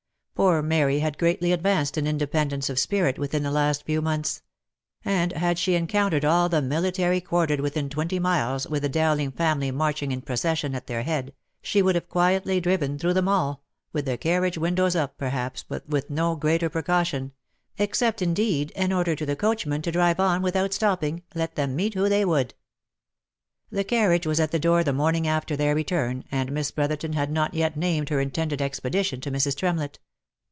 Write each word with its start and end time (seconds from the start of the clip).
Poor 0.33 0.63
Mary 0.63 0.97
had 1.01 1.19
greatly 1.19 1.51
advanced 1.51 1.99
in 1.99 2.07
independence 2.07 2.67
of 2.67 2.79
spirit 2.79 3.19
within 3.19 3.43
the 3.43 3.51
last 3.51 3.85
few 3.85 4.01
months; 4.01 4.41
and 5.05 5.33
had 5.33 5.59
she 5.59 5.75
encountered 5.75 6.25
all 6.25 6.49
the 6.49 6.63
military 6.63 7.21
quartered 7.21 7.59
with 7.59 7.77
in 7.77 7.89
twenty 7.89 8.17
miles, 8.17 8.65
with 8.67 8.81
the 8.81 8.89
Dowling 8.89 9.31
family 9.31 9.69
marching 9.69 10.11
in 10.11 10.19
procession 10.21 10.73
at 10.73 10.87
their 10.87 11.03
head, 11.03 11.31
she 11.61 11.83
would 11.83 11.93
have 11.93 12.09
quietly 12.09 12.59
driven 12.59 12.97
through 12.97 13.13
them 13.13 13.27
all, 13.27 13.61
with 13.93 14.05
the 14.05 14.17
carriage 14.17 14.57
windows 14.57 14.95
up, 14.95 15.15
perhaps, 15.15 15.61
but 15.69 15.87
with 15.87 16.09
no 16.09 16.35
greater 16.35 16.71
precaution— 16.71 17.33
except, 17.77 18.19
indeed, 18.19 18.73
an 18.75 18.91
order 18.91 19.15
to 19.15 19.27
the 19.27 19.35
coachman 19.35 19.83
to 19.83 19.91
drive 19.91 20.19
on 20.19 20.41
without 20.41 20.73
stopping, 20.73 21.21
let 21.35 21.53
them 21.55 21.75
meet 21.75 21.93
who 21.93 22.09
they 22.09 22.25
would. 22.25 22.55
The 23.69 23.83
carriage 23.83 24.25
was 24.25 24.39
at 24.39 24.49
the 24.49 24.57
door 24.57 24.83
the 24.83 24.91
morning 24.91 25.27
after 25.27 25.55
their 25.55 25.75
return, 25.75 26.23
and 26.31 26.51
Miss 26.51 26.71
Brotherton 26.71 27.13
had 27.13 27.29
not 27.31 27.53
yet 27.53 27.77
named 27.77 28.09
her 28.09 28.19
intended 28.19 28.59
expedition 28.59 29.21
to 29.21 29.29
Mrs. 29.31 29.55
Tremlett. 29.55 29.99